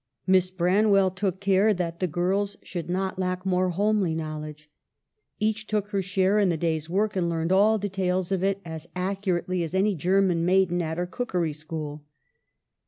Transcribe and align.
Miss 0.25 0.49
Branwell 0.49 1.11
took 1.11 1.39
care 1.39 1.75
that 1.75 1.99
the 1.99 2.07
girls 2.07 2.57
should 2.63 2.89
not 2.89 3.19
lack 3.19 3.45
more 3.45 3.69
homely 3.69 4.15
knowledge. 4.15 4.67
Each 5.39 5.67
took 5.67 5.89
her 5.89 6.01
share 6.01 6.39
in 6.39 6.49
the 6.49 6.57
day's 6.57 6.89
work, 6.89 7.15
and 7.15 7.29
learned 7.29 7.51
all 7.51 7.77
de 7.77 7.87
tails 7.89 8.31
of 8.31 8.41
it 8.43 8.61
as 8.65 8.87
accurately 8.95 9.61
as 9.61 9.75
any 9.75 9.93
German 9.93 10.43
maiden 10.43 10.81
at 10.81 10.97
her 10.97 11.05
cookery 11.05 11.53
school. 11.53 12.03